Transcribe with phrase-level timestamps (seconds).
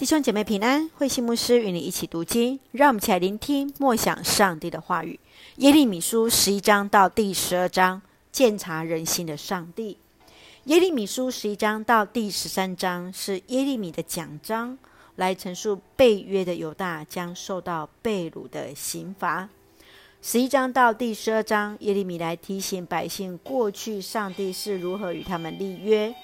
[0.00, 5.20] 弟兄姐妹平安，慧馨牧师与你一起读经，让我们一起来聆听默想上帝的话语。
[5.56, 8.00] 耶利米书十一章到第十二章，
[8.32, 9.98] 鉴察人心的上帝。
[10.64, 14.78] 耶利米书十一章到第十三章是耶利米的讲章，
[15.16, 19.50] 来陈述被约的犹大将受到被掳的刑罚。
[20.22, 26.14] 十一章到第十二章，耶利米来提醒百姓过去上帝是如何与他们立约，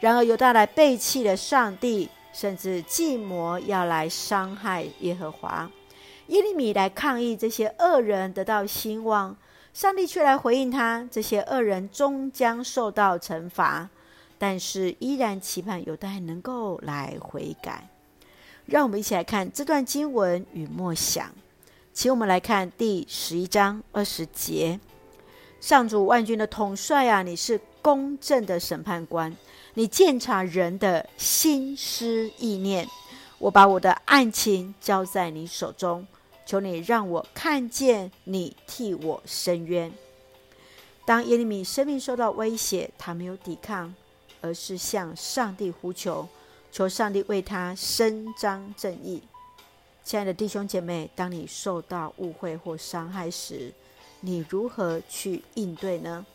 [0.00, 2.08] 然而犹大来背弃了上帝。
[2.32, 5.70] 甚至计谋要来伤害耶和华，
[6.28, 9.36] 耶利米来抗议这些恶人得到兴旺，
[9.74, 13.88] 上帝却来回应他：这些恶人终将受到惩罚，
[14.38, 17.88] 但是依然期盼犹大能够来悔改。
[18.66, 21.28] 让我们一起来看这段经文与默想，
[21.92, 24.78] 请我们来看第十一章二十节：
[25.60, 29.36] 上主万军的统帅啊，你是公正的审判官。
[29.74, 32.86] 你鉴察人的心思意念，
[33.38, 36.06] 我把我的案情交在你手中，
[36.44, 39.92] 求你让我看见你替我伸冤。
[41.04, 43.94] 当耶利米生命受到威胁，他没有抵抗，
[44.40, 46.28] 而是向上帝呼求，
[46.70, 49.22] 求上帝为他伸张正义。
[50.02, 53.72] 亲爱的弟兄姐妹，当你受到误会或伤害时，
[54.20, 56.26] 你如何去应对呢？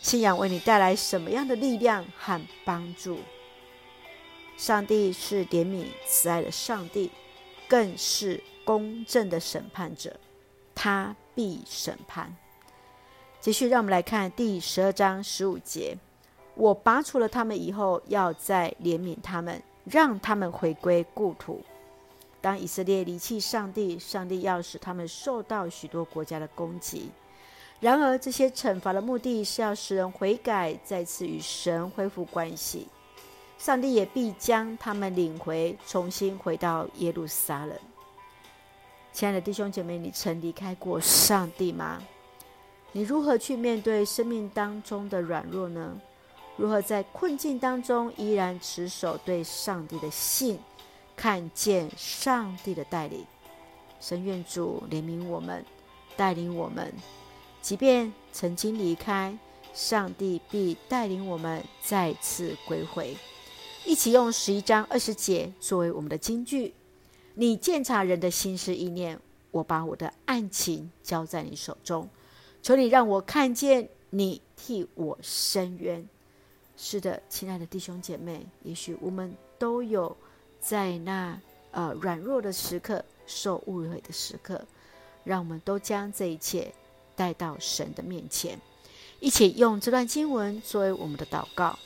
[0.00, 3.18] 信仰为你带来什么样的力量和帮助？
[4.56, 7.10] 上帝是怜悯慈爱的上帝，
[7.68, 10.18] 更是公正的审判者，
[10.74, 12.34] 他必审判。
[13.40, 15.96] 继续，让我们来看第十二章十五节：
[16.54, 21.62] 我拔除了他们以后，要再怜悯他们，让他们回归故土。
[22.40, 27.10] 当以色列离弃上帝，上帝要使他们受到许多国家的攻击。
[27.80, 32.88] 然而，这些惩罚的目的是要使人悔改，再次与神恢复关系。
[33.56, 37.76] 上帝也必将他们领回，重新回到耶路撒冷。
[39.12, 42.02] 亲爱的弟兄姐妹，你曾离开过上帝吗？
[42.90, 46.00] 你如何去面对生命当中的软弱呢？
[46.56, 50.58] 如何在困境当中依然持守对上帝的信，
[51.14, 53.24] 看见上帝的带领？
[54.00, 55.64] 神愿主怜悯我们，
[56.16, 56.92] 带领我们。
[57.68, 59.38] 即便曾经离开，
[59.74, 63.14] 上帝必带领我们再次归回。
[63.84, 66.72] 一起用十一章二十节作为我们的金句：
[67.34, 69.20] 你鉴察人的心思意念，
[69.50, 72.08] 我把我的案情交在你手中，
[72.62, 76.08] 求你让我看见你替我伸冤。
[76.74, 80.16] 是的，亲爱的弟兄姐妹，也许我们都有
[80.58, 81.38] 在那
[81.72, 84.66] 呃软弱的时刻、受误会的时刻，
[85.22, 86.72] 让我们都将这一切。
[87.18, 88.56] 带到神的面前，
[89.18, 91.76] 一起用这段经文作为我们的祷告。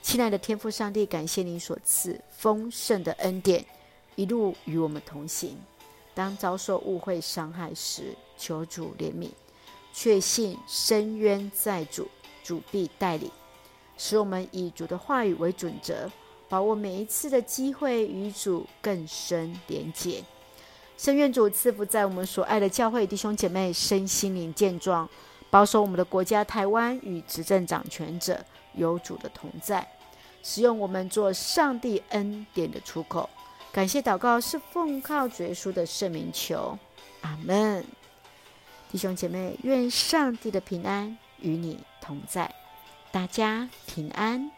[0.00, 3.66] 亲爱的天父上帝，感谢您所赐丰盛的恩典，
[4.14, 5.58] 一路与我们同行。
[6.14, 9.30] 当遭受误会伤害时，求主怜悯，
[9.92, 12.06] 确信伸冤在主，
[12.44, 13.28] 主必带领，
[13.98, 16.08] 使我们以主的话语为准则，
[16.48, 20.22] 把握每一次的机会与主更深连结。
[21.00, 25.08] 圣愿主赐福在我们所爱的教会弟兄姐妹身心灵健壮，
[25.48, 28.38] 保守我们的国家台湾与执政掌权者
[28.74, 29.88] 有主的同在，
[30.42, 33.30] 使用我们做上帝恩典的出口。
[33.72, 36.78] 感谢祷告是奉靠主耶稣的圣名求，
[37.22, 37.82] 阿门。
[38.92, 42.54] 弟兄姐妹，愿上帝的平安与你同在，
[43.10, 44.50] 大家平安。